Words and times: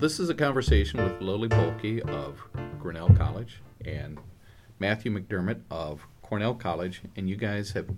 This 0.00 0.18
is 0.18 0.30
a 0.30 0.34
conversation 0.34 1.04
with 1.04 1.20
Lily 1.20 1.46
Bohlke 1.46 2.00
of 2.08 2.42
Grinnell 2.78 3.10
College 3.10 3.60
and 3.84 4.18
Mathew 4.78 5.12
McDermott 5.12 5.60
of 5.70 6.06
Cornell 6.22 6.54
College, 6.54 7.02
and 7.16 7.28
you 7.28 7.36
guys 7.36 7.72
have 7.72 7.90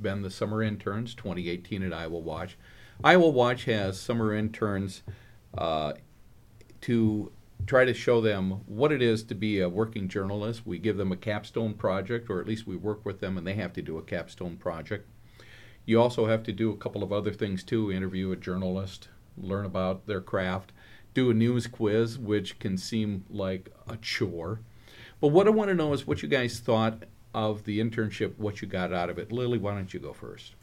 been 0.00 0.22
the 0.22 0.30
summer 0.30 0.62
interns 0.62 1.14
2018 1.14 1.82
at 1.82 1.92
Iowa 1.92 2.18
Watch. 2.18 2.56
Iowa 3.04 3.28
Watch 3.28 3.66
has 3.66 4.00
summer 4.00 4.34
interns 4.34 5.02
uh, 5.58 5.92
to 6.80 7.30
try 7.66 7.84
to 7.84 7.92
show 7.92 8.22
them 8.22 8.62
what 8.64 8.90
it 8.90 9.02
is 9.02 9.22
to 9.24 9.34
be 9.34 9.60
a 9.60 9.68
working 9.68 10.08
journalist. 10.08 10.62
We 10.64 10.78
give 10.78 10.96
them 10.96 11.12
a 11.12 11.16
capstone 11.18 11.74
project, 11.74 12.30
or 12.30 12.40
at 12.40 12.46
least 12.46 12.66
we 12.66 12.76
work 12.76 13.04
with 13.04 13.20
them 13.20 13.36
and 13.36 13.46
they 13.46 13.56
have 13.56 13.74
to 13.74 13.82
do 13.82 13.98
a 13.98 14.02
capstone 14.02 14.56
project. 14.56 15.06
You 15.84 16.00
also 16.00 16.24
have 16.24 16.44
to 16.44 16.52
do 16.52 16.70
a 16.70 16.78
couple 16.78 17.02
of 17.02 17.12
other 17.12 17.34
things 17.34 17.62
too 17.62 17.92
interview 17.92 18.32
a 18.32 18.36
journalist, 18.36 19.10
learn 19.36 19.66
about 19.66 20.06
their 20.06 20.22
craft, 20.22 20.72
do 21.14 21.30
a 21.30 21.34
news 21.34 21.66
quiz, 21.66 22.18
which 22.18 22.58
can 22.58 22.76
seem 22.76 23.24
like 23.30 23.70
a 23.88 23.96
chore. 23.96 24.60
But 25.20 25.28
what 25.28 25.46
I 25.46 25.50
want 25.50 25.68
to 25.68 25.74
know 25.74 25.92
is 25.92 26.06
what 26.06 26.22
you 26.22 26.28
guys 26.28 26.58
thought 26.58 27.04
of 27.34 27.64
the 27.64 27.80
internship, 27.80 28.36
what 28.38 28.60
you 28.60 28.68
got 28.68 28.92
out 28.92 29.08
of 29.08 29.18
it. 29.18 29.32
Lily, 29.32 29.58
why 29.58 29.74
don't 29.74 29.92
you 29.92 30.00
go 30.00 30.12
first? 30.12 30.54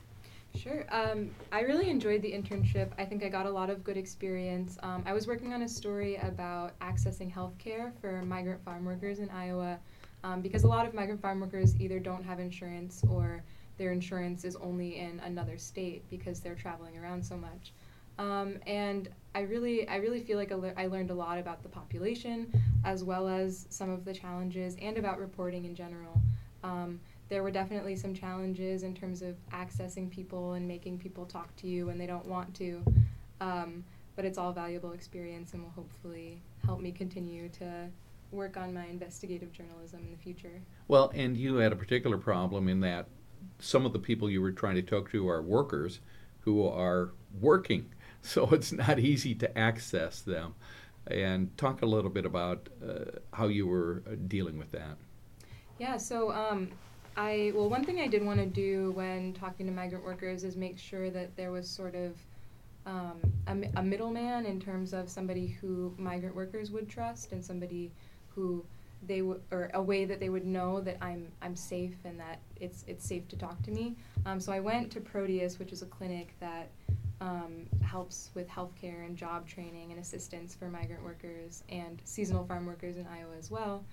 Sure. 0.56 0.86
Um, 0.92 1.30
I 1.52 1.62
really 1.62 1.90
enjoyed 1.90 2.22
the 2.22 2.32
internship. 2.32 2.90
I 2.98 3.06
think 3.06 3.24
I 3.24 3.30
got 3.30 3.46
a 3.46 3.50
lot 3.50 3.70
of 3.70 3.84
good 3.84 3.98
experience. 3.98 4.78
Um, 4.82 5.04
I 5.06 5.14
was 5.14 5.28
working 5.28 5.54
on 5.54 5.62
a 5.62 5.70
story 5.70 6.16
about 6.18 6.78
accessing 6.80 7.32
health 7.32 7.58
care 7.60 7.94
for 8.02 8.24
migrant 8.24 8.64
farm 8.66 8.84
workers 8.84 9.20
in 9.20 9.30
Iowa 9.30 9.80
um, 10.24 10.42
because 10.42 10.64
a 10.64 10.68
lot 10.68 10.88
of 10.88 10.94
migrant 10.94 11.22
farm 11.22 11.40
workers 11.40 11.80
either 11.80 12.00
don't 12.00 12.24
have 12.24 12.40
insurance 12.40 13.04
or 13.10 13.44
their 13.78 13.92
insurance 13.92 14.44
is 14.44 14.56
only 14.58 14.98
in 14.98 15.22
another 15.22 15.58
state 15.58 16.04
because 16.10 16.40
they're 16.40 16.56
traveling 16.56 16.98
around 16.98 17.24
so 17.24 17.38
much. 17.38 17.72
Um, 18.20 18.58
and 18.68 19.10
I 19.34 19.42
really, 19.42 19.88
I 19.88 19.96
really 19.96 20.20
feel 20.20 20.38
like 20.38 20.52
I, 20.52 20.88
learned 20.88 21.10
a 21.10 21.14
lot 21.16 21.40
about 21.40 21.64
the 21.64 21.70
population, 21.70 22.52
as 22.84 23.04
well 23.04 23.28
as 23.30 23.66
some 23.70 23.90
of 23.90 24.04
the 24.04 24.14
challenges, 24.14 24.76
and 24.82 24.98
about 24.98 25.20
reporting 25.20 25.64
in 25.64 25.74
general. 25.74 26.22
Um, 26.64 27.00
there 27.30 27.44
were 27.44 27.52
definitely 27.52 27.96
some 27.96 28.14
challenges 28.14 28.84
in 28.84 28.94
terms 28.94 29.22
of 29.22 29.38
accessing 29.54 30.10
people 30.10 30.54
and 30.54 30.68
making 30.68 30.98
people 30.98 31.26
talk 31.26 31.56
to 31.58 31.68
you 31.68 31.86
when 31.86 31.98
they 31.98 32.08
don't 32.08 32.26
want 32.26 32.54
to. 32.56 32.84
Um, 33.40 33.86
but 34.18 34.26
it's 34.26 34.38
all 34.38 34.52
valuable 34.52 34.92
experience 34.92 35.54
and 35.54 35.64
will 35.64 35.70
hopefully 35.70 36.42
help 36.66 36.82
me 36.82 36.92
continue 36.92 37.48
to 37.50 37.88
work 38.32 38.58
on 38.58 38.74
my 38.74 38.86
investigative 38.88 39.54
journalism 39.54 40.02
in 40.04 40.12
the 40.12 40.18
future. 40.18 40.62
Well, 40.90 41.10
and 41.16 41.38
you 41.38 41.56
had 41.56 41.72
a 41.72 41.76
particular 41.78 42.18
problem 42.18 42.68
in 42.68 42.82
that 42.82 43.08
some 43.60 43.86
of 43.86 43.94
the 43.94 44.00
people 44.00 44.30
you 44.30 44.42
were 44.42 44.52
trying 44.52 44.76
to 44.76 44.82
talk 44.82 45.10
to 45.12 45.30
are 45.30 45.42
workers 45.42 46.02
who 46.42 46.68
are 46.68 47.12
working, 47.40 47.86
so 48.22 48.50
it's 48.52 48.72
not 48.72 49.00
easy 49.00 49.36
to 49.36 49.58
access 49.58 50.22
them. 50.22 50.56
And 51.08 51.56
talk 51.58 51.82
a 51.82 51.86
little 51.86 52.12
bit 52.12 52.26
about 52.26 52.70
uh, 52.88 53.20
how 53.34 53.48
you 53.48 53.66
were 53.66 54.04
uh, 54.06 54.16
dealing 54.28 54.60
with 54.60 54.72
that. 54.72 54.98
Yeah, 55.80 55.98
so 55.98 56.32
um, 56.32 56.70
I 57.18 57.52
well, 57.56 57.70
one 57.70 57.84
thing 57.84 58.00
I 58.00 58.08
did 58.08 58.24
want 58.24 58.40
to 58.40 58.46
do 58.46 58.92
when 58.92 59.34
talking 59.34 59.66
to 59.66 59.72
migrant 59.72 60.04
workers 60.04 60.44
is 60.44 60.56
make 60.56 60.78
sure 60.78 61.10
that 61.10 61.36
there 61.36 61.52
was 61.52 61.68
sort 61.68 61.96
of 61.96 62.16
um, 62.86 63.20
a, 63.48 63.80
a 63.80 63.84
middleman 63.84 64.46
in 64.46 64.60
terms 64.60 64.94
of 64.94 65.10
somebody 65.10 65.48
who 65.48 65.94
migrant 65.98 66.36
workers 66.36 66.70
would 66.72 66.90
trust 66.90 67.32
and 67.32 67.44
somebody 67.44 67.92
who 68.36 68.64
they 69.08 69.22
would 69.22 69.42
or 69.52 69.70
a 69.74 69.82
way 69.82 70.06
that 70.06 70.20
they 70.20 70.30
would 70.30 70.46
know 70.46 70.82
that 70.82 70.98
I'm 71.02 71.28
I'm 71.42 71.56
safe 71.56 71.96
and 72.04 72.20
that 72.20 72.40
it's 72.60 72.84
it's 72.88 73.06
safe 73.06 73.28
to 73.30 73.36
talk 73.38 73.62
to 73.64 73.72
me. 73.72 73.96
Um, 74.26 74.40
so 74.40 74.52
I 74.52 74.60
went 74.60 74.92
to 74.92 75.02
Proteus, 75.02 75.60
which 75.60 75.72
is 75.72 75.82
a 75.82 75.86
clinic 75.86 76.34
that 76.40 76.70
um, 77.22 77.66
helps 77.82 78.32
with 78.34 78.48
healthcare 78.48 79.06
and 79.06 79.18
job 79.18 79.48
training 79.48 79.92
and 79.92 80.00
assistance 80.00 80.56
for 80.56 80.70
migrant 80.70 81.04
workers 81.04 81.64
and 81.70 82.02
seasonal 82.06 82.46
farm 82.46 82.66
workers 82.66 82.98
in 82.98 83.06
Iowa 83.08 83.36
as 83.38 83.52
well. 83.52 83.84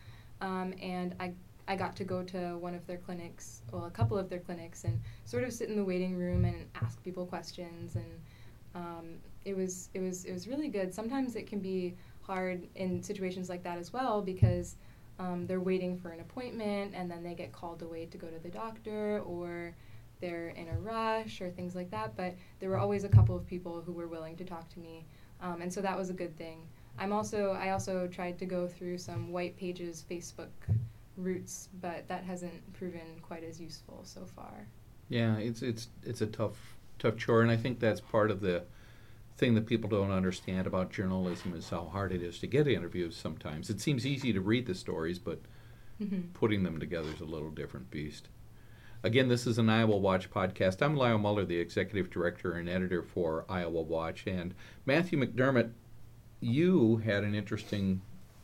Um, 0.41 0.75
and 0.81 1.15
I 1.19 1.33
I 1.69 1.75
got 1.75 1.97
to 1.97 2.05
go 2.05 2.23
to 2.23 2.57
one 2.59 2.75
of 2.75 2.87
their 2.87 2.99
clinics, 2.99 3.63
well, 3.73 3.87
a 3.87 3.91
couple 3.91 4.17
of 4.17 4.29
their 4.29 4.39
clinics, 4.39 4.85
and 4.85 5.01
sort 5.25 5.43
of 5.43 5.53
sit 5.53 5.69
in 5.69 5.75
the 5.75 5.85
waiting 5.85 6.17
room 6.17 6.45
and 6.45 6.69
ask 6.81 7.03
people 7.03 7.27
questions, 7.27 7.97
and 7.97 8.21
um, 8.75 9.07
it 9.45 9.57
was 9.57 9.89
it 9.95 10.01
was 10.01 10.25
it 10.25 10.33
was 10.33 10.47
really 10.47 10.69
good. 10.69 10.95
Sometimes 10.95 11.35
it 11.35 11.47
can 11.49 11.59
be 11.59 11.97
hard 12.23 12.67
in 12.75 13.03
situations 13.03 13.49
like 13.49 13.63
that 13.63 13.79
as 13.79 13.93
well 13.93 14.21
because 14.21 14.77
um, 15.19 15.47
they're 15.47 15.61
waiting 15.61 15.97
for 15.97 16.11
an 16.11 16.21
appointment 16.21 16.93
and 16.95 17.11
then 17.11 17.23
they 17.23 17.35
get 17.35 17.53
called 17.53 17.83
away 17.83 18.07
to 18.07 18.19
go 18.19 18.27
to 18.27 18.39
the 18.41 18.49
doctor 18.49 19.21
or 19.21 19.75
they're 20.21 20.49
in 20.49 20.69
a 20.69 20.79
rush 20.79 21.41
or 21.41 21.51
things 21.51 21.75
like 21.75 21.91
that. 21.91 22.17
But 22.17 22.35
there 22.61 22.71
were 22.71 22.79
always 22.79 23.05
a 23.05 23.09
couple 23.09 23.37
of 23.37 23.47
people 23.47 23.83
who 23.85 23.93
were 23.93 24.09
willing 24.09 24.37
to 24.37 24.45
talk 24.45 24.69
to 24.71 24.81
me, 24.81 25.07
um, 25.41 25.63
and 25.63 25.73
so 25.73 25.81
that 25.81 25.97
was 25.97 26.11
a 26.11 26.15
good 26.15 26.37
thing. 26.37 26.67
I'm 26.99 27.13
also 27.13 27.53
I 27.53 27.71
also 27.71 28.07
tried 28.07 28.39
to 28.39 28.47
go 28.47 28.67
through 28.67 28.99
some 28.99 29.33
white 29.33 29.57
pages 29.57 30.05
Facebook 30.11 30.49
routes, 31.17 31.69
but 31.81 32.07
that 32.09 32.25
hasn't 32.25 32.73
proven 32.75 33.21
quite 33.23 33.45
as 33.45 33.61
useful 33.61 34.01
so 34.05 34.27
far. 34.35 34.67
Yeah, 35.09 35.37
it's 35.37 35.63
it's 35.63 35.89
it's 36.03 36.21
a 36.21 36.27
tough 36.27 36.77
tough 36.99 37.17
chore, 37.17 37.43
and 37.43 37.51
I 37.51 37.57
think 37.57 37.81
that's 37.81 38.01
part 38.01 38.31
of 38.31 38.41
the 38.41 38.65
thing 39.37 39.55
that 39.55 39.67
people 39.67 39.91
don't 39.91 40.11
understand 40.11 40.67
about 40.67 40.91
journalism 40.91 41.55
is 41.55 41.69
how 41.69 41.85
hard 41.85 42.13
it 42.13 42.23
is 42.23 42.39
to 42.39 42.47
get 42.47 42.67
interviews. 42.67 43.17
Sometimes 43.17 43.69
it 43.69 43.81
seems 43.81 44.07
easy 44.07 44.33
to 44.33 44.41
read 44.41 44.67
the 44.67 44.75
stories, 44.75 45.19
but 45.19 45.41
mm-hmm. 46.01 46.29
putting 46.33 46.63
them 46.63 46.81
together 46.81 47.11
is 47.15 47.21
a 47.21 47.27
little 47.27 47.51
different 47.51 47.91
beast. 47.91 48.29
Again, 49.07 49.29
this 49.29 49.47
is 49.47 49.59
an 49.59 49.71
Iowa 49.71 49.97
Watch 49.97 50.33
podcast. 50.33 50.83
I'm 50.83 50.97
Lyle 50.97 51.17
Muller, 51.17 51.45
the 51.45 51.61
executive 51.61 52.11
director 52.11 52.55
and 52.55 52.69
editor 52.69 53.05
for 53.05 53.45
Iowa 53.49 53.81
Watch, 53.83 54.27
and 54.27 54.53
Mathew 54.85 55.17
McDermott. 55.17 55.71
You 56.41 56.97
had 56.97 57.23
an 57.23 57.33
interesting 57.33 58.03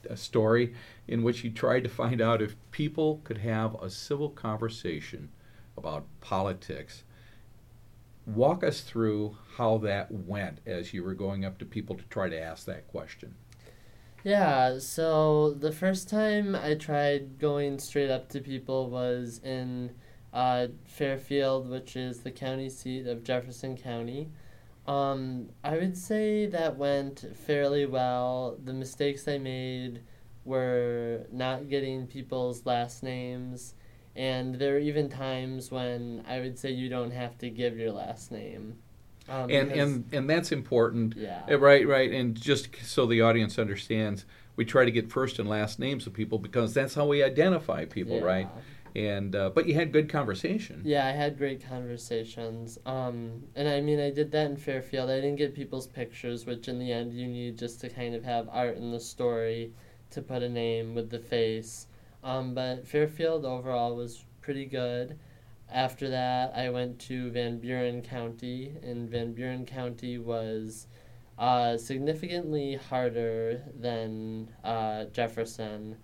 uh, 0.09 0.15
story 0.15 0.73
in 1.09 1.25
which 1.25 1.43
you 1.43 1.51
tried 1.51 1.83
to 1.83 1.91
find 1.91 2.21
out 2.21 2.41
if 2.41 2.55
people 2.71 3.23
could 3.25 3.39
have 3.39 3.75
a 3.83 3.91
civil 3.91 4.31
conversation 4.31 5.31
about 5.77 6.07
politics. 6.21 7.03
Walk 8.25 8.63
us 8.63 8.83
through 8.83 9.37
how 9.57 9.79
that 9.79 10.13
went 10.13 10.61
as 10.65 10.95
you 10.95 11.03
were 11.03 11.15
going 11.15 11.45
up 11.45 11.59
to 11.59 11.65
people 11.65 11.97
to 11.97 12.05
try 12.05 12.29
to 12.29 12.41
ask 12.41 12.67
that 12.67 12.87
question. 12.87 13.35
Yeah, 14.23 14.79
so 14.79 15.55
the 15.55 15.73
first 15.73 16.09
time 16.09 16.55
I 16.55 16.75
tried 16.77 17.41
going 17.41 17.81
straight 17.81 18.11
up 18.11 18.29
to 18.29 18.41
people 18.41 18.91
was 18.91 19.41
in 19.43 19.91
uh, 20.33 20.69
Fairfield, 20.85 21.69
which 21.69 21.97
is 21.97 22.21
the 22.21 22.31
county 22.31 22.69
seat 22.69 23.07
of 23.07 23.23
Jefferson 23.23 23.77
County. 23.77 24.31
Um, 24.87 25.51
I 25.63 25.77
would 25.77 25.97
say 25.97 26.47
that 26.47 26.77
went 26.77 27.25
fairly 27.37 27.87
well. 27.87 28.57
The 28.65 28.73
mistakes 28.73 29.29
I 29.29 29.39
made 29.39 30.03
were 30.45 31.27
not 31.31 31.69
getting 31.69 32.07
people's 32.07 32.67
last 32.67 33.03
names, 33.03 33.75
and 34.17 34.57
there 34.57 34.73
were 34.73 34.79
even 34.79 35.09
times 35.09 35.71
when 35.71 36.25
I 36.27 36.41
would 36.41 36.59
say 36.59 36.73
you 36.73 36.89
don't 36.89 37.13
have 37.13 37.39
to 37.39 37.51
give 37.51 37.79
your 37.79 37.93
last 37.93 38.33
name. 38.33 38.79
Um, 39.29 39.51
and 39.51 39.71
and 39.71 40.05
and 40.13 40.29
that's 40.29 40.51
important. 40.51 41.15
Yeah. 41.17 41.43
Uh, 41.49 41.59
right, 41.59 41.87
right. 41.87 42.11
And 42.11 42.35
just 42.35 42.75
so 42.83 43.07
the 43.07 43.21
audience 43.21 43.59
understands, 43.59 44.25
we 44.57 44.65
try 44.65 44.85
to 44.85 44.91
get 44.91 45.11
first 45.13 45.39
and 45.39 45.49
last 45.49 45.79
names 45.79 46.09
of 46.09 46.13
people 46.13 46.39
because 46.41 46.75
that's 46.75 46.95
how 46.95 47.07
we 47.07 47.23
identify 47.23 47.85
people, 47.85 48.17
yeah. 48.17 48.25
right? 48.25 48.49
And 48.95 49.35
uh, 49.35 49.51
but 49.51 49.67
you 49.67 49.75
had 49.75 49.93
good 49.93 50.09
conversation. 50.09 50.83
Yeah, 50.85 51.07
I 51.07 51.11
had 51.11 51.39
great 51.39 51.67
conversations. 51.67 52.79
Um, 52.85 53.45
and 53.55 53.69
I 53.69 53.81
mean, 53.81 54.01
I 54.01 54.11
did 54.11 54.31
that 54.33 54.51
in 54.51 54.57
Fairfield. 54.57 55.11
I 55.11 55.17
didn't 55.17 55.37
get 55.37 55.55
people's 55.55 55.87
pictures, 55.87 56.47
which 56.47 56.69
in 56.69 56.79
the 56.79 56.93
end 56.93 57.13
you 57.15 57.27
need 57.27 57.59
just 57.59 57.81
to 57.81 57.89
kind 57.89 58.15
of 58.15 58.25
have 58.25 58.49
art 58.51 58.77
in 58.77 58.91
the 58.91 59.01
story 59.01 59.73
to 60.11 60.23
put 60.23 60.43
a 60.43 60.49
name 60.49 60.95
with 60.95 61.11
the 61.11 61.19
face. 61.19 61.87
Um, 62.23 62.55
but 62.55 62.87
Fairfield 62.87 63.45
overall 63.45 63.97
was 63.97 64.25
pretty 64.41 64.67
good. 64.67 65.19
After 65.71 66.11
that, 66.11 66.53
I 66.55 66.69
went 66.69 66.99
to 67.01 67.31
Van 67.31 67.59
Buren 67.59 68.03
County, 68.03 68.75
and 68.83 69.09
Van 69.09 69.33
Buren 69.33 69.65
County 69.65 70.19
was 70.19 70.87
uh, 71.39 71.79
significantly 71.79 72.75
harder 72.75 73.63
than 73.81 74.51
uh, 74.63 75.05
Jefferson. 75.07 75.97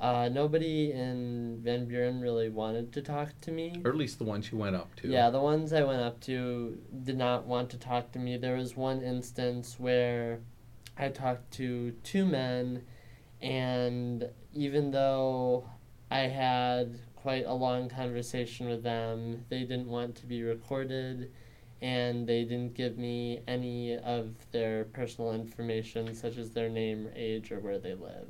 Uh, 0.00 0.28
nobody 0.28 0.90
in 0.90 1.60
Van 1.62 1.86
Buren 1.86 2.20
really 2.20 2.48
wanted 2.48 2.92
to 2.92 3.02
talk 3.02 3.28
to 3.42 3.52
me. 3.52 3.80
Or 3.84 3.90
at 3.90 3.96
least 3.96 4.18
the 4.18 4.24
ones 4.24 4.50
you 4.50 4.58
went 4.58 4.74
up 4.74 4.94
to. 4.96 5.08
Yeah, 5.08 5.30
the 5.30 5.40
ones 5.40 5.72
I 5.72 5.84
went 5.84 6.02
up 6.02 6.20
to 6.22 6.76
did 7.04 7.16
not 7.16 7.46
want 7.46 7.70
to 7.70 7.78
talk 7.78 8.10
to 8.12 8.18
me. 8.18 8.36
There 8.36 8.56
was 8.56 8.76
one 8.76 9.02
instance 9.02 9.76
where 9.78 10.40
I 10.98 11.08
talked 11.08 11.52
to 11.52 11.92
two 12.02 12.26
men, 12.26 12.82
and 13.40 14.28
even 14.52 14.90
though 14.90 15.68
I 16.10 16.20
had 16.20 16.98
quite 17.14 17.46
a 17.46 17.54
long 17.54 17.88
conversation 17.88 18.68
with 18.68 18.82
them, 18.82 19.44
they 19.48 19.60
didn't 19.60 19.86
want 19.86 20.16
to 20.16 20.26
be 20.26 20.42
recorded 20.42 21.30
and 21.80 22.28
they 22.28 22.44
didn't 22.44 22.74
give 22.74 22.96
me 22.96 23.40
any 23.48 23.96
of 23.98 24.34
their 24.52 24.84
personal 24.84 25.32
information, 25.32 26.14
such 26.14 26.36
as 26.38 26.50
their 26.50 26.68
name, 26.68 27.08
age, 27.16 27.50
or 27.50 27.58
where 27.58 27.78
they 27.78 27.94
live 27.94 28.28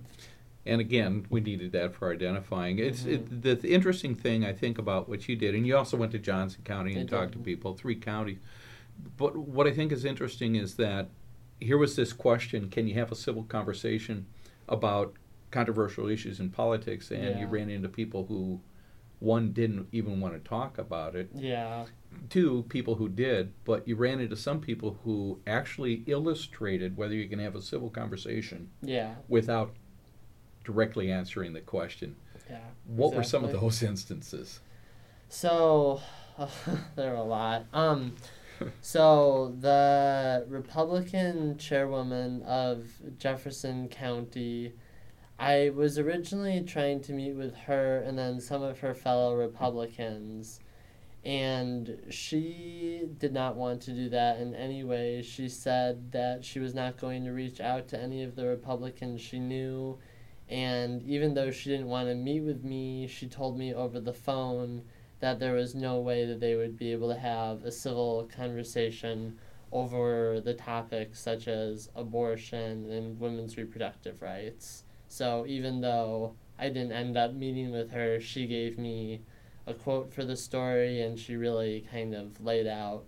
and 0.64 0.80
again, 0.80 1.26
we 1.28 1.40
needed 1.40 1.72
that 1.72 1.94
for 1.94 2.12
identifying. 2.12 2.78
It's 2.78 3.00
mm-hmm. 3.00 3.10
it, 3.12 3.42
the, 3.42 3.54
the, 3.56 3.72
interesting 3.72 4.14
thing 4.14 4.44
I 4.44 4.52
think 4.52 4.78
about 4.78 5.08
what 5.08 5.28
you 5.28 5.34
did, 5.34 5.54
and 5.54 5.66
you 5.66 5.76
also 5.76 5.96
went 5.96 6.12
to 6.12 6.18
Johnson 6.18 6.62
County 6.64 6.94
and 6.94 7.12
I 7.12 7.16
talked 7.16 7.32
did. 7.32 7.38
to 7.38 7.44
people, 7.44 7.74
three 7.74 7.96
counties. 7.96 8.38
But 9.16 9.36
what 9.36 9.66
I 9.66 9.72
think 9.72 9.90
is 9.90 10.04
interesting 10.04 10.54
is 10.54 10.74
that 10.74 11.08
here 11.58 11.78
was 11.78 11.96
this 11.96 12.12
question: 12.12 12.70
Can 12.70 12.86
you 12.86 12.94
have 12.94 13.10
a 13.10 13.16
civil 13.16 13.42
conversation 13.44 14.26
about 14.68 15.14
controversial 15.50 16.08
issues 16.08 16.38
in 16.38 16.50
politics? 16.50 17.10
And 17.10 17.40
you 17.40 17.46
ran 17.46 17.68
into 17.68 17.88
people 17.88 18.26
who, 18.26 18.60
one, 19.18 19.52
didn't 19.52 19.88
even 19.90 20.20
want 20.20 20.34
to 20.34 20.48
talk 20.48 20.78
about 20.78 21.16
it. 21.16 21.30
Yeah. 21.34 21.86
Two, 22.28 22.64
people 22.68 22.96
who 22.96 23.08
did, 23.08 23.52
but 23.64 23.88
you 23.88 23.96
ran 23.96 24.20
into 24.20 24.36
some 24.36 24.60
people 24.60 24.98
who 25.02 25.40
actually 25.46 26.04
illustrated 26.06 26.96
whether 26.96 27.14
you 27.14 27.26
can 27.26 27.38
have 27.38 27.56
a 27.56 27.62
civil 27.62 27.88
conversation 27.88 28.70
Yeah. 28.82 29.14
without 29.28 29.74
directly 30.64 31.10
answering 31.10 31.52
the 31.52 31.60
question. 31.60 32.16
Yeah. 32.50 32.58
What 32.86 33.14
were 33.14 33.22
some 33.22 33.44
of 33.44 33.52
those 33.52 33.82
instances? 33.82 34.60
So 35.28 36.00
there 36.96 37.12
are 37.12 37.16
a 37.16 37.22
lot. 37.22 37.66
Um, 37.72 38.16
so 38.80 39.54
the 39.60 40.44
Republican 40.48 41.56
chairwoman 41.58 42.42
of 42.42 42.86
Jefferson 43.18 43.88
County, 43.88 44.72
I 45.38 45.70
was 45.74 45.98
originally 45.98 46.62
trying 46.62 47.00
to 47.02 47.12
meet 47.12 47.32
with 47.32 47.54
her 47.56 47.98
and 47.98 48.18
then 48.18 48.40
some 48.40 48.62
of 48.62 48.80
her 48.80 48.94
fellow 48.94 49.34
Republicans, 49.34 50.60
and 51.24 51.98
she 52.10 53.08
did 53.18 53.32
not 53.32 53.56
want 53.56 53.80
to 53.82 53.92
do 53.92 54.08
that 54.10 54.38
in 54.38 54.54
any 54.54 54.84
way. 54.84 55.22
She 55.22 55.48
said 55.48 56.12
that 56.12 56.44
she 56.44 56.58
was 56.58 56.74
not 56.74 56.98
going 56.98 57.24
to 57.24 57.32
reach 57.32 57.60
out 57.60 57.88
to 57.88 58.00
any 58.00 58.22
of 58.22 58.34
the 58.34 58.46
Republicans 58.46 59.20
she 59.20 59.38
knew. 59.38 59.98
And 60.48 61.02
even 61.04 61.34
though 61.34 61.50
she 61.50 61.70
didn't 61.70 61.88
want 61.88 62.08
to 62.08 62.14
meet 62.14 62.40
with 62.40 62.64
me, 62.64 63.06
she 63.06 63.26
told 63.26 63.58
me 63.58 63.72
over 63.72 64.00
the 64.00 64.12
phone 64.12 64.82
that 65.20 65.38
there 65.38 65.54
was 65.54 65.74
no 65.74 66.00
way 66.00 66.26
that 66.26 66.40
they 66.40 66.56
would 66.56 66.76
be 66.76 66.92
able 66.92 67.08
to 67.08 67.18
have 67.18 67.64
a 67.64 67.70
civil 67.70 68.28
conversation 68.36 69.38
over 69.70 70.40
the 70.40 70.52
topics 70.52 71.20
such 71.20 71.48
as 71.48 71.88
abortion 71.94 72.90
and 72.90 73.18
women's 73.18 73.56
reproductive 73.56 74.20
rights. 74.20 74.84
So 75.08 75.46
even 75.46 75.80
though 75.80 76.34
I 76.58 76.68
didn't 76.68 76.92
end 76.92 77.16
up 77.16 77.34
meeting 77.34 77.70
with 77.70 77.90
her, 77.92 78.20
she 78.20 78.46
gave 78.46 78.78
me 78.78 79.22
a 79.66 79.74
quote 79.74 80.12
for 80.12 80.24
the 80.24 80.36
story 80.36 81.02
and 81.02 81.18
she 81.18 81.36
really 81.36 81.86
kind 81.90 82.14
of 82.14 82.40
laid 82.40 82.66
out 82.66 83.04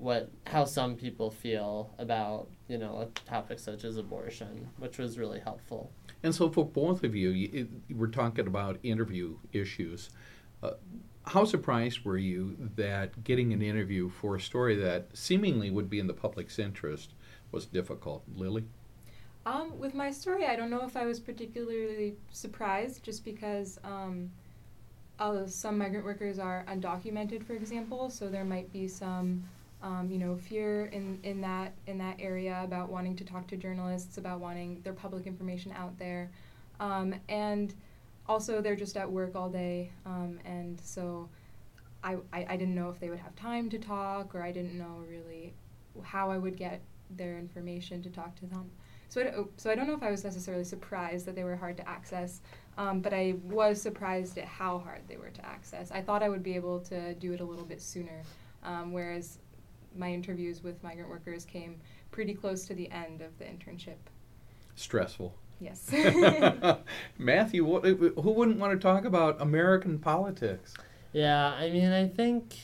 what 0.00 0.30
how 0.46 0.64
some 0.64 0.96
people 0.96 1.30
feel 1.30 1.94
about, 1.98 2.48
you 2.68 2.78
know, 2.78 3.02
a 3.02 3.06
topic 3.28 3.58
such 3.58 3.84
as 3.84 3.96
abortion, 3.96 4.68
which 4.78 4.98
was 4.98 5.18
really 5.18 5.40
helpful. 5.40 5.92
And 6.22 6.34
so, 6.34 6.50
for 6.50 6.64
both 6.64 7.04
of 7.04 7.14
you, 7.14 7.30
you, 7.30 7.50
it, 7.52 7.96
we're 7.96 8.08
talking 8.08 8.46
about 8.46 8.78
interview 8.82 9.36
issues. 9.52 10.10
Uh, 10.62 10.72
how 11.26 11.44
surprised 11.44 12.04
were 12.04 12.16
you 12.16 12.56
that 12.76 13.24
getting 13.24 13.52
an 13.52 13.62
interview 13.62 14.08
for 14.08 14.36
a 14.36 14.40
story 14.40 14.74
that 14.76 15.08
seemingly 15.12 15.70
would 15.70 15.88
be 15.88 15.98
in 15.98 16.06
the 16.06 16.14
public's 16.14 16.58
interest 16.58 17.12
was 17.52 17.66
difficult? 17.66 18.24
Lily? 18.34 18.64
Um, 19.46 19.78
with 19.78 19.94
my 19.94 20.10
story, 20.10 20.46
I 20.46 20.56
don't 20.56 20.70
know 20.70 20.84
if 20.84 20.96
I 20.96 21.06
was 21.06 21.18
particularly 21.20 22.16
surprised, 22.30 23.02
just 23.02 23.24
because 23.24 23.78
um, 23.84 24.30
uh, 25.18 25.46
some 25.46 25.78
migrant 25.78 26.04
workers 26.04 26.38
are 26.38 26.64
undocumented, 26.68 27.44
for 27.44 27.54
example. 27.54 28.10
So 28.10 28.28
there 28.28 28.44
might 28.44 28.70
be 28.72 28.86
some, 28.86 29.44
um, 29.82 30.08
you 30.10 30.18
know, 30.18 30.36
fear 30.36 30.86
in, 30.86 31.18
in 31.22 31.40
that 31.40 31.72
in 31.86 31.98
that 31.98 32.16
area 32.20 32.60
about 32.64 32.90
wanting 32.90 33.16
to 33.16 33.24
talk 33.24 33.46
to 33.48 33.56
journalists, 33.56 34.18
about 34.18 34.40
wanting 34.40 34.80
their 34.82 34.92
public 34.92 35.26
information 35.26 35.72
out 35.72 35.98
there, 35.98 36.30
um, 36.80 37.14
and 37.28 37.74
also 38.26 38.60
they're 38.60 38.76
just 38.76 38.96
at 38.96 39.10
work 39.10 39.34
all 39.34 39.48
day, 39.48 39.90
um, 40.06 40.38
and 40.44 40.80
so 40.82 41.28
I, 42.04 42.16
I 42.32 42.46
I 42.50 42.56
didn't 42.56 42.74
know 42.74 42.90
if 42.90 43.00
they 43.00 43.10
would 43.10 43.18
have 43.20 43.34
time 43.36 43.68
to 43.70 43.78
talk, 43.78 44.34
or 44.34 44.42
I 44.42 44.52
didn't 44.52 44.76
know 44.78 45.02
really 45.08 45.54
how 46.02 46.30
I 46.30 46.38
would 46.38 46.56
get 46.56 46.80
their 47.16 47.38
information 47.38 48.02
to 48.02 48.10
talk 48.10 48.34
to 48.36 48.46
them. 48.46 48.70
So 49.08 49.20
I, 49.20 49.24
don't- 49.24 49.60
so 49.60 49.70
I 49.70 49.74
don't 49.74 49.88
know 49.88 49.94
if 49.94 50.02
I 50.04 50.10
was 50.10 50.22
necessarily 50.24 50.62
surprised 50.64 51.26
that 51.26 51.34
they 51.34 51.42
were 51.44 51.56
hard 51.56 51.76
to 51.78 51.88
access, 51.88 52.40
um, 52.78 53.00
but 53.00 53.12
I 53.12 53.34
was 53.44 53.82
surprised 53.82 54.38
at 54.38 54.44
how 54.44 54.78
hard 54.78 55.00
they 55.08 55.16
were 55.16 55.30
to 55.30 55.44
access. 55.44 55.90
I 55.90 56.00
thought 56.00 56.22
I 56.22 56.28
would 56.28 56.42
be 56.44 56.54
able 56.54 56.78
to 56.80 57.14
do 57.14 57.32
it 57.32 57.40
a 57.40 57.44
little 57.44 57.64
bit 57.64 57.80
sooner, 57.82 58.22
um, 58.62 58.92
whereas 58.92 59.38
my 59.96 60.12
interviews 60.12 60.62
with 60.62 60.82
migrant 60.82 61.08
workers 61.08 61.44
came 61.44 61.80
pretty 62.10 62.34
close 62.34 62.66
to 62.66 62.74
the 62.74 62.90
end 62.90 63.20
of 63.20 63.36
the 63.38 63.44
internship. 63.44 63.96
Stressful. 64.74 65.34
Yes. 65.60 65.90
Mathew, 67.18 67.64
what, 67.64 67.84
who 67.84 68.30
wouldn't 68.30 68.58
want 68.58 68.72
to 68.72 68.78
talk 68.78 69.04
about 69.04 69.40
American 69.40 69.98
politics? 69.98 70.74
Yeah, 71.12 71.52
I 71.52 71.70
mean, 71.70 71.92
I 71.92 72.06
think 72.06 72.54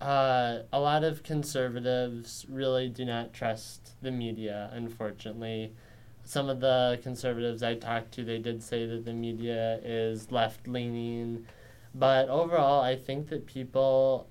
uh, 0.00 0.60
a 0.72 0.80
lot 0.80 1.04
of 1.04 1.22
conservatives 1.22 2.44
really 2.48 2.88
do 2.88 3.04
not 3.04 3.32
trust 3.32 3.92
the 4.02 4.10
media, 4.10 4.70
unfortunately. 4.72 5.72
Some 6.24 6.48
of 6.48 6.60
the 6.60 6.98
conservatives 7.02 7.62
I 7.62 7.74
talked 7.74 8.12
to, 8.12 8.24
they 8.24 8.38
did 8.38 8.62
say 8.62 8.86
that 8.86 9.04
the 9.04 9.12
media 9.12 9.80
is 9.84 10.32
left 10.32 10.66
leaning. 10.66 11.46
But 11.94 12.28
overall, 12.28 12.82
I 12.82 12.96
think 12.96 13.28
that 13.28 13.46
people, 13.46 14.28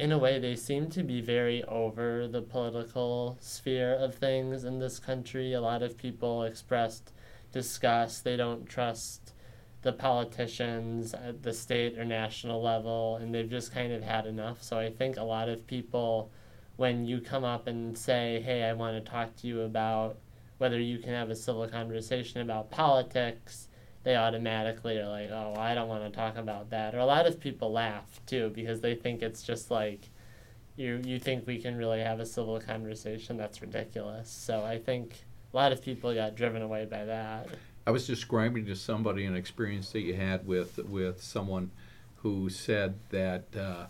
in 0.00 0.12
a 0.12 0.18
way, 0.18 0.38
they 0.38 0.56
seem 0.56 0.88
to 0.90 1.02
be 1.02 1.20
very 1.20 1.62
over 1.64 2.26
the 2.26 2.40
political 2.40 3.36
sphere 3.40 3.94
of 3.94 4.14
things 4.14 4.64
in 4.64 4.78
this 4.78 4.98
country. 4.98 5.52
A 5.52 5.60
lot 5.60 5.82
of 5.82 5.98
people 5.98 6.44
expressed 6.44 7.12
disgust. 7.52 8.24
They 8.24 8.36
don't 8.36 8.66
trust 8.66 9.34
the 9.82 9.92
politicians 9.92 11.14
at 11.14 11.42
the 11.42 11.52
state 11.52 11.98
or 11.98 12.04
national 12.04 12.62
level, 12.62 13.16
and 13.16 13.34
they've 13.34 13.48
just 13.48 13.72
kind 13.72 13.92
of 13.92 14.02
had 14.02 14.26
enough. 14.26 14.62
So 14.62 14.78
I 14.78 14.90
think 14.90 15.16
a 15.16 15.22
lot 15.22 15.48
of 15.48 15.66
people, 15.66 16.30
when 16.76 17.04
you 17.04 17.20
come 17.20 17.44
up 17.44 17.66
and 17.66 17.96
say, 17.96 18.42
hey, 18.44 18.64
I 18.64 18.72
want 18.72 19.02
to 19.02 19.10
talk 19.10 19.36
to 19.36 19.46
you 19.46 19.62
about 19.62 20.18
whether 20.58 20.78
you 20.78 20.98
can 20.98 21.10
have 21.10 21.30
a 21.30 21.36
civil 21.36 21.66
conversation 21.68 22.40
about 22.40 22.70
politics, 22.70 23.68
they 24.02 24.16
automatically 24.16 24.98
are 24.98 25.08
like, 25.08 25.30
oh, 25.30 25.54
I 25.58 25.74
don't 25.74 25.88
want 25.88 26.04
to 26.04 26.10
talk 26.10 26.36
about 26.36 26.70
that. 26.70 26.94
Or 26.94 26.98
a 26.98 27.04
lot 27.04 27.26
of 27.26 27.38
people 27.38 27.72
laugh 27.72 28.20
too 28.26 28.50
because 28.54 28.80
they 28.80 28.94
think 28.94 29.22
it's 29.22 29.42
just 29.42 29.70
like, 29.70 30.08
you, 30.76 31.02
you 31.04 31.18
think 31.18 31.46
we 31.46 31.58
can 31.58 31.76
really 31.76 32.00
have 32.00 32.20
a 32.20 32.26
civil 32.26 32.58
conversation? 32.60 33.36
That's 33.36 33.60
ridiculous. 33.60 34.30
So 34.30 34.64
I 34.64 34.78
think 34.78 35.24
a 35.52 35.56
lot 35.56 35.72
of 35.72 35.82
people 35.82 36.14
got 36.14 36.34
driven 36.34 36.62
away 36.62 36.86
by 36.86 37.04
that. 37.04 37.48
I 37.86 37.90
was 37.90 38.06
describing 38.06 38.66
to 38.66 38.76
somebody 38.76 39.24
an 39.24 39.36
experience 39.36 39.90
that 39.92 40.00
you 40.00 40.14
had 40.14 40.46
with 40.46 40.78
with 40.78 41.22
someone 41.22 41.70
who 42.16 42.48
said 42.50 42.94
that 43.08 43.44
uh, 43.56 43.86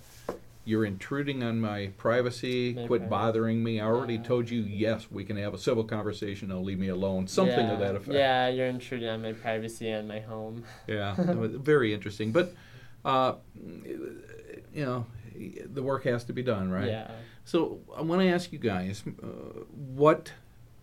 you're 0.65 0.85
intruding 0.85 1.43
on 1.43 1.61
my 1.61 1.89
privacy. 1.97 2.75
My 2.75 2.87
quit 2.87 3.01
privacy. 3.03 3.11
bothering 3.11 3.63
me. 3.65 3.81
I 3.81 3.87
already 3.87 4.15
Yeah. 4.15 4.23
told 4.23 4.51
you 4.51 4.61
yes, 4.61 5.11
we 5.11 5.25
can 5.25 5.37
have 5.37 5.55
a 5.55 5.59
civil 5.59 5.85
conversation. 5.85 6.49
Now 6.49 6.59
leave 6.59 6.79
me 6.79 6.89
alone. 6.89 7.27
Something 7.27 7.67
yeah, 7.67 7.71
to 7.73 7.77
that 7.79 7.95
effect. 7.97 8.13
Yeah, 8.13 8.49
you're 8.49 8.67
intruding 8.67 9.09
on 9.09 9.23
my 9.23 9.33
privacy 9.33 9.89
and 9.89 10.07
my 10.07 10.21
home. 10.21 10.65
Yeah, 10.87 11.15
very 11.19 11.95
interesting. 11.95 12.33
But 12.33 12.55
uh, 13.05 13.35
you 14.75 14.85
know, 14.85 15.07
the 15.73 15.83
work 15.83 16.05
has 16.05 16.25
to 16.25 16.33
be 16.33 16.43
done, 16.43 16.71
right? 16.71 16.89
Yeah. 16.89 17.11
So 17.45 17.81
I 17.97 18.03
want 18.03 18.21
to 18.23 18.29
ask 18.29 18.53
you 18.53 18.59
guys, 18.59 19.03
uh, 19.23 19.27
what 19.95 20.33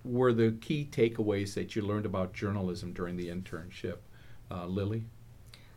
were 0.03 0.33
the 0.33 0.51
key 0.61 0.87
takeaways 0.91 1.53
that 1.53 1.75
you 1.75 1.81
learned 1.81 2.05
about 2.05 2.33
journalism 2.33 2.93
during 2.93 3.15
the 3.17 3.27
internship, 3.29 3.97
uh, 4.49 4.65
Lily? 4.65 5.03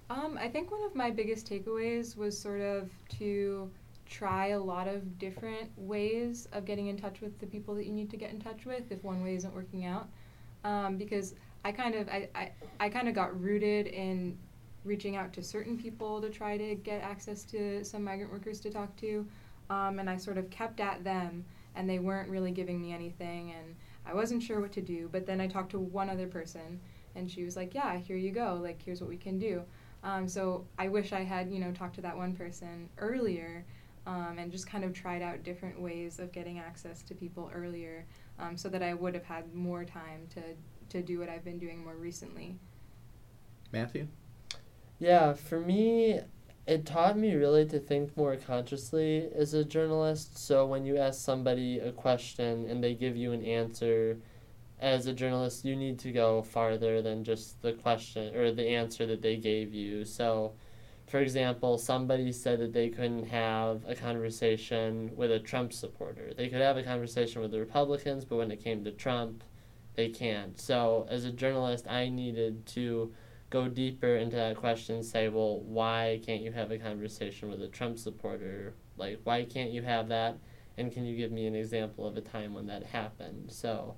Um, 0.08 0.38
I 0.40 0.48
think 0.48 0.70
one 0.70 0.82
of 0.84 0.94
my 0.94 1.10
biggest 1.10 1.48
takeaways 1.48 2.16
was 2.16 2.36
sort 2.36 2.60
of 2.60 2.90
to 3.18 3.70
try 4.10 4.48
a 4.48 4.58
lot 4.58 4.88
of 4.88 5.18
different 5.18 5.70
ways 5.76 6.48
of 6.52 6.64
getting 6.64 6.88
in 6.88 6.96
touch 6.98 7.20
with 7.20 7.38
the 7.38 7.46
people 7.46 7.74
that 7.76 7.86
you 7.86 7.92
need 7.92 8.10
to 8.10 8.16
get 8.16 8.30
in 8.30 8.40
touch 8.40 8.66
with 8.66 8.90
if 8.90 9.02
one 9.04 9.22
way 9.22 9.36
isn't 9.36 9.54
working 9.54 9.86
out. 9.86 10.08
Um, 10.64 10.98
because 10.98 11.34
I 11.64 11.72
kind 11.72 11.94
of 11.94 12.08
I, 12.08 12.28
I, 12.34 12.52
I 12.80 12.88
kind 12.88 13.08
of 13.08 13.14
got 13.14 13.40
rooted 13.40 13.86
in 13.86 14.36
reaching 14.84 15.16
out 15.16 15.32
to 15.34 15.42
certain 15.42 15.78
people 15.78 16.20
to 16.20 16.28
try 16.28 16.58
to 16.58 16.74
get 16.74 17.02
access 17.02 17.44
to 17.44 17.84
some 17.84 18.02
migrant 18.02 18.32
workers 18.32 18.60
to 18.60 18.70
talk 18.70 18.94
to, 18.96 19.26
um, 19.68 19.98
and 19.98 20.10
I 20.10 20.16
sort 20.16 20.38
of 20.38 20.50
kept 20.50 20.80
at 20.80 21.04
them, 21.04 21.44
and 21.76 21.88
they 21.88 21.98
weren't 21.98 22.30
really 22.30 22.50
giving 22.50 22.80
me 22.80 22.92
anything, 22.92 23.52
and 23.52 23.76
I 24.06 24.14
wasn't 24.14 24.42
sure 24.42 24.60
what 24.60 24.72
to 24.72 24.80
do. 24.80 25.08
But 25.12 25.26
then 25.26 25.40
I 25.40 25.46
talked 25.46 25.70
to 25.72 25.78
one 25.78 26.10
other 26.10 26.26
person, 26.26 26.80
and 27.14 27.30
she 27.30 27.44
was 27.44 27.56
like, 27.56 27.74
"Yeah, 27.74 27.96
here 27.98 28.16
you 28.16 28.32
go. 28.32 28.58
Like, 28.60 28.82
here's 28.82 29.00
what 29.00 29.10
we 29.10 29.16
can 29.16 29.38
do." 29.38 29.62
Um, 30.02 30.26
so 30.26 30.66
I 30.78 30.88
wish 30.88 31.12
I 31.12 31.20
had, 31.20 31.52
you 31.52 31.60
know, 31.60 31.72
talked 31.72 31.94
to 31.96 32.00
that 32.00 32.16
one 32.16 32.34
person 32.34 32.88
earlier, 32.98 33.64
um, 34.06 34.36
and 34.38 34.50
just 34.50 34.66
kind 34.66 34.84
of 34.84 34.92
tried 34.92 35.22
out 35.22 35.42
different 35.42 35.80
ways 35.80 36.18
of 36.18 36.32
getting 36.32 36.58
access 36.58 37.02
to 37.02 37.14
people 37.14 37.50
earlier, 37.54 38.06
um, 38.38 38.56
so 38.56 38.68
that 38.68 38.82
I 38.82 38.94
would 38.94 39.14
have 39.14 39.24
had 39.24 39.54
more 39.54 39.84
time 39.84 40.26
to 40.30 40.42
to 40.90 41.02
do 41.02 41.20
what 41.20 41.28
I've 41.28 41.44
been 41.44 41.58
doing 41.58 41.84
more 41.84 41.94
recently. 41.94 42.56
Mathew? 43.72 44.08
Yeah, 44.98 45.34
for 45.34 45.60
me, 45.60 46.18
it 46.66 46.84
taught 46.84 47.16
me 47.16 47.34
really 47.34 47.64
to 47.66 47.78
think 47.78 48.16
more 48.16 48.36
consciously 48.36 49.28
as 49.34 49.54
a 49.54 49.64
journalist. 49.64 50.36
So 50.36 50.66
when 50.66 50.84
you 50.84 50.98
ask 50.98 51.20
somebody 51.20 51.78
a 51.78 51.92
question 51.92 52.68
and 52.68 52.82
they 52.82 52.94
give 52.94 53.16
you 53.16 53.32
an 53.32 53.44
answer, 53.44 54.18
as 54.80 55.06
a 55.06 55.12
journalist, 55.12 55.64
you 55.64 55.76
need 55.76 55.98
to 56.00 56.10
go 56.10 56.42
farther 56.42 57.02
than 57.02 57.22
just 57.22 57.60
the 57.62 57.72
question 57.72 58.34
or 58.34 58.50
the 58.50 58.68
answer 58.68 59.06
that 59.06 59.22
they 59.22 59.36
gave 59.36 59.74
you. 59.74 60.04
So, 60.04 60.52
for 61.10 61.18
example, 61.18 61.76
somebody 61.76 62.30
said 62.30 62.60
that 62.60 62.72
they 62.72 62.88
couldn't 62.88 63.26
have 63.26 63.82
a 63.88 63.96
conversation 63.96 65.10
with 65.16 65.32
a 65.32 65.40
Trump 65.40 65.72
supporter. 65.72 66.32
They 66.36 66.48
could 66.48 66.60
have 66.60 66.76
a 66.76 66.84
conversation 66.84 67.42
with 67.42 67.50
the 67.50 67.58
Republicans, 67.58 68.24
but 68.24 68.36
when 68.36 68.52
it 68.52 68.62
came 68.62 68.84
to 68.84 68.92
Trump, 68.92 69.42
they 69.96 70.08
can't. 70.08 70.58
So, 70.60 71.08
as 71.10 71.24
a 71.24 71.32
journalist, 71.32 71.88
I 71.88 72.10
needed 72.10 72.64
to 72.66 73.12
go 73.50 73.66
deeper 73.66 74.14
into 74.14 74.36
that 74.36 74.56
question 74.56 74.94
and 74.94 75.04
say, 75.04 75.28
well, 75.28 75.58
why 75.62 76.20
can't 76.24 76.42
you 76.42 76.52
have 76.52 76.70
a 76.70 76.78
conversation 76.78 77.50
with 77.50 77.60
a 77.60 77.66
Trump 77.66 77.98
supporter? 77.98 78.74
Like, 78.96 79.18
why 79.24 79.44
can't 79.44 79.72
you 79.72 79.82
have 79.82 80.06
that? 80.10 80.38
And 80.78 80.92
can 80.92 81.04
you 81.04 81.16
give 81.16 81.32
me 81.32 81.46
an 81.46 81.56
example 81.56 82.06
of 82.06 82.16
a 82.16 82.20
time 82.20 82.54
when 82.54 82.68
that 82.68 82.84
happened? 82.84 83.50
So, 83.50 83.96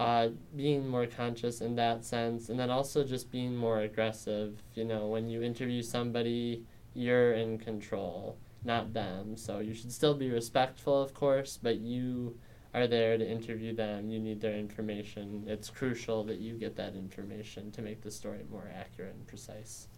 uh, 0.00 0.30
being 0.56 0.88
more 0.88 1.04
conscious 1.04 1.60
in 1.60 1.74
that 1.76 2.06
sense, 2.06 2.48
and 2.48 2.58
then 2.58 2.70
also 2.70 3.04
just 3.04 3.30
being 3.30 3.54
more 3.54 3.80
aggressive. 3.80 4.62
You 4.74 4.84
know, 4.84 5.08
when 5.08 5.28
you 5.28 5.42
interview 5.42 5.82
somebody, 5.82 6.64
you're 6.94 7.34
in 7.34 7.58
control, 7.58 8.38
not 8.64 8.94
them. 8.94 9.36
So 9.36 9.58
you 9.58 9.74
should 9.74 9.92
still 9.92 10.14
be 10.14 10.30
respectful, 10.30 11.02
of 11.02 11.12
course, 11.12 11.58
but 11.62 11.80
you 11.80 12.38
are 12.72 12.86
there 12.86 13.18
to 13.18 13.30
interview 13.30 13.74
them. 13.74 14.08
You 14.08 14.20
need 14.20 14.40
their 14.40 14.56
information. 14.56 15.44
It's 15.46 15.68
crucial 15.68 16.24
that 16.24 16.38
you 16.38 16.54
get 16.54 16.76
that 16.76 16.94
information 16.94 17.70
to 17.72 17.82
make 17.82 18.00
the 18.00 18.10
story 18.10 18.40
more 18.50 18.70
accurate 18.74 19.14
and 19.14 19.26
precise. 19.26 19.88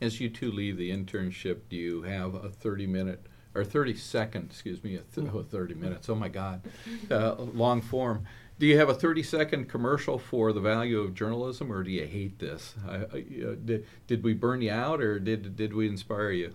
As 0.00 0.20
you 0.20 0.28
two 0.28 0.50
leave 0.50 0.76
the 0.76 0.90
internship, 0.90 1.60
do 1.68 1.76
you 1.76 2.02
have 2.02 2.34
a 2.34 2.50
30 2.50 2.88
minute 2.88 3.26
or 3.54 3.62
30 3.62 3.94
second, 3.94 4.46
excuse 4.50 4.82
me, 4.82 4.96
a 4.96 5.02
th- 5.02 5.28
oh, 5.32 5.42
30 5.42 5.74
minutes, 5.74 6.08
oh 6.08 6.16
my 6.16 6.28
God, 6.28 6.62
uh, 7.12 7.36
long 7.36 7.80
form? 7.80 8.24
Do 8.62 8.68
you 8.68 8.78
have 8.78 8.88
a 8.88 8.94
30 8.94 9.24
second 9.24 9.68
commercial 9.68 10.20
for 10.20 10.52
the 10.52 10.60
value 10.60 11.00
of 11.00 11.14
journalism, 11.14 11.72
or 11.72 11.82
do 11.82 11.90
you 11.90 12.06
hate 12.06 12.38
this? 12.38 12.76
I, 12.88 12.94
I, 12.94 12.98
uh, 13.00 13.54
did, 13.64 13.84
did 14.06 14.22
we 14.22 14.34
burn 14.34 14.62
you 14.62 14.70
out, 14.70 15.00
or 15.00 15.18
did, 15.18 15.56
did 15.56 15.74
we 15.74 15.88
inspire 15.88 16.30
you? 16.30 16.54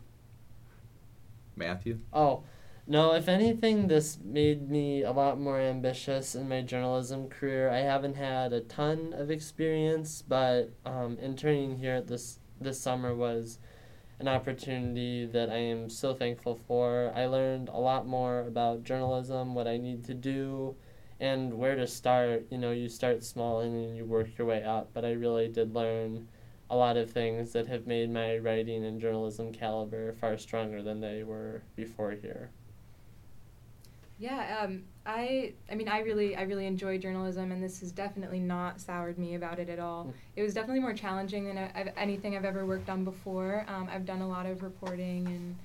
Mathew? 1.58 2.00
Oh, 2.14 2.44
no, 2.88 3.14
if 3.14 3.28
anything, 3.28 3.90
this 3.90 4.20
made 4.24 4.70
me 4.72 5.04
a 5.04 5.12
lot 5.12 5.38
more 5.38 5.60
ambitious 5.60 6.34
in 6.34 6.48
my 6.48 6.62
journalism 6.62 7.28
career. 7.28 7.70
I 7.70 7.80
haven't 7.80 8.16
had 8.16 8.54
a 8.54 8.62
ton 8.62 9.14
of 9.14 9.30
experience, 9.30 10.24
but 10.26 10.70
um, 10.86 11.18
interning 11.22 11.78
here 11.78 12.00
this 12.00 12.40
this 12.62 12.80
summer 12.80 13.14
was 13.14 13.60
an 14.22 14.30
opportunity 14.30 15.26
that 15.26 15.50
I 15.50 15.58
am 15.58 15.90
so 15.90 16.14
thankful 16.14 16.58
for. 16.70 17.12
I 17.14 17.26
learned 17.26 17.68
a 17.68 17.80
lot 17.80 18.08
more 18.08 18.48
about 18.48 18.86
journalism, 18.86 19.54
what 19.54 19.68
I 19.68 19.76
need 19.76 20.06
to 20.06 20.14
do, 20.14 20.78
and 21.20 21.54
where 21.54 21.76
to 21.76 21.88
start. 21.88 22.46
You 22.52 22.58
know, 22.58 22.72
you 22.72 22.90
start 22.90 23.24
small 23.24 23.62
and 23.62 23.74
then 23.74 23.96
you 23.96 24.06
work 24.06 24.38
your 24.38 24.48
way 24.48 24.64
up, 24.64 24.90
but 24.94 25.06
I 25.06 25.12
really 25.12 25.48
did 25.48 25.74
learn 25.74 26.28
a 26.70 26.76
lot 26.76 26.98
of 26.98 27.10
things 27.10 27.54
that 27.54 27.68
have 27.68 27.88
made 27.88 28.12
my 28.12 28.38
writing 28.38 28.86
and 28.86 29.00
journalism 29.00 29.54
caliber 29.54 30.14
far 30.14 30.38
stronger 30.38 30.84
than 30.84 31.00
they 31.00 31.24
were 31.24 31.62
before 31.76 32.12
here. 32.12 32.52
Yeah, 34.20 34.62
um, 34.64 34.84
I 35.06 35.54
I 35.72 35.76
mean 35.76 35.88
I 35.88 36.00
really 36.00 36.36
I 36.36 36.42
really 36.42 36.66
enjoy 36.66 36.98
journalism 36.98 37.52
and 37.52 37.64
this 37.64 37.80
has 37.82 37.92
definitely 37.92 38.40
not 38.40 38.82
soured 38.82 39.20
me 39.20 39.36
about 39.36 39.60
it 39.60 39.70
at 39.70 39.80
all. 39.80 40.06
Mm. 40.06 40.14
It 40.38 40.44
was 40.44 40.54
definitely 40.56 40.82
more 40.82 40.94
challenging 40.94 41.46
than 41.46 41.58
I've, 41.58 41.94
anything 41.96 42.36
I've 42.36 42.46
ever 42.46 42.66
worked 42.66 42.90
on 42.90 43.04
before. 43.04 43.64
Um, 43.68 43.88
I've 43.92 44.06
done 44.06 44.22
a 44.22 44.28
lot 44.28 44.48
of 44.48 44.64
reporting 44.64 45.28
and 45.28 45.56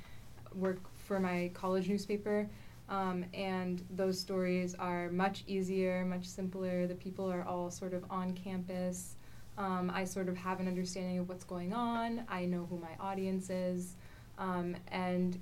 work 0.55 0.79
for 0.95 1.19
my 1.19 1.51
college 1.55 1.89
newspaper, 1.89 2.47
um, 2.93 3.25
and 3.33 3.83
those 3.89 4.21
stories 4.21 4.75
are 4.75 5.09
much 5.11 5.45
easier, 5.47 6.05
much 6.05 6.27
simpler. 6.27 6.87
The 6.87 6.95
people 6.95 7.33
are 7.33 7.43
all 7.43 7.71
sort 7.71 7.95
of 7.95 8.05
on 8.11 8.35
campus. 8.35 9.17
Um, 9.57 9.91
I 9.95 10.05
sort 10.05 10.29
of 10.29 10.37
have 10.37 10.61
an 10.61 10.69
understanding 10.69 11.19
of 11.19 11.27
what's 11.27 11.45
going 11.45 11.73
on. 11.73 12.25
I 12.29 12.45
know 12.45 12.67
who 12.69 12.79
my 12.79 12.95
audience 13.01 13.49
is, 13.49 13.97
um, 14.37 14.77
and 14.89 15.41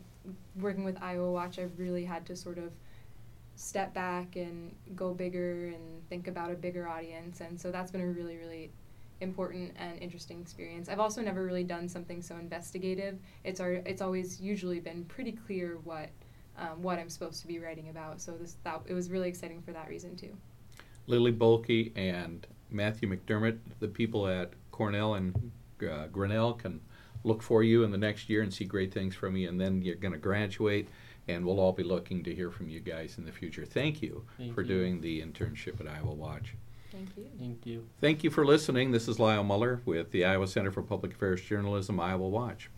working 0.61 0.85
with 0.85 0.97
Iowa 1.03 1.33
Watch, 1.33 1.59
I've 1.59 1.77
really 1.77 2.05
had 2.05 2.25
to 2.27 2.37
sort 2.37 2.59
of 2.59 2.71
step 3.57 3.93
back 3.95 4.37
and 4.37 4.73
go 4.95 5.13
bigger 5.13 5.67
and 5.67 6.09
think 6.09 6.29
about 6.29 6.53
a 6.53 6.55
bigger 6.55 6.87
audience. 6.87 7.41
And 7.41 7.61
so 7.61 7.73
that's 7.73 7.91
been 7.91 8.01
a 8.01 8.07
really, 8.07 8.37
really 8.37 8.71
important 9.21 9.73
and 9.77 9.99
interesting 9.99 10.41
experience. 10.41 10.89
I've 10.89 11.01
also 11.01 11.21
never 11.21 11.45
really 11.45 11.65
done 11.65 11.89
something 11.89 12.23
so 12.23 12.37
investigative. 12.37 13.19
It's 13.43 13.59
our, 13.59 13.73
it's 13.73 14.03
always 14.03 14.41
usually 14.41 14.79
been 14.79 15.05
pretty 15.07 15.33
clear 15.33 15.79
what 15.83 16.11
um, 16.61 16.83
what 16.83 16.99
I'm 16.99 17.09
supposed 17.09 17.41
to 17.41 17.47
be 17.47 17.59
writing 17.59 17.89
about. 17.89 18.21
So 18.21 18.33
this 18.33 18.57
that 18.65 18.83
it 18.87 18.95
was 18.95 19.11
really 19.11 19.29
exciting 19.29 19.63
for 19.63 19.73
that 19.73 19.89
reason 19.89 20.17
too. 20.17 20.37
Lily 21.07 21.33
Bohlke 21.33 21.93
and 21.97 22.47
Mathew 22.71 23.09
McDermott, 23.09 23.59
the 23.81 23.89
people 23.89 24.29
at 24.29 24.53
Cornell 24.71 25.15
and 25.15 25.51
uh, 25.83 26.07
Grinnell 26.07 26.53
can 26.53 26.81
look 27.25 27.43
for 27.43 27.63
you 27.63 27.83
in 27.83 27.91
the 27.91 27.99
next 27.99 28.29
year 28.29 28.43
and 28.43 28.53
see 28.53 28.65
great 28.65 28.93
things 28.93 29.15
from 29.15 29.37
you, 29.37 29.49
and 29.49 29.61
then 29.61 29.83
you're 29.83 29.97
going 29.97 30.13
to 30.13 30.19
graduate, 30.19 30.89
and 31.29 31.45
we'll 31.45 31.61
all 31.61 31.73
be 31.73 31.83
looking 31.83 32.23
to 32.25 32.35
hear 32.35 32.51
from 32.51 32.69
you 32.69 32.81
guys 32.81 33.19
in 33.19 33.25
the 33.25 33.33
future. 33.33 33.65
Thank 33.65 34.01
you 34.03 34.25
Thank 34.39 34.55
for 34.55 34.63
you. 34.63 34.69
doing 34.69 35.01
the 35.01 35.21
internship 35.21 35.81
at 35.81 35.89
Iowa 35.89 36.13
Watch. 36.13 36.55
Thank 36.93 37.17
you. 37.17 37.27
Thank 37.39 37.67
you. 37.67 37.87
Thank 38.01 38.25
you 38.25 38.31
for 38.31 38.45
listening. 38.45 38.91
This 38.91 39.07
is 39.07 39.19
Lyle 39.19 39.45
Muller 39.45 39.81
with 39.85 40.11
the 40.11 40.25
Iowa 40.25 40.47
Center 40.47 40.71
for 40.71 40.83
Public 40.83 41.13
Affairs 41.13 41.41
Journalism, 41.41 42.01
Iowa 42.01 42.29
Watch. 42.29 42.69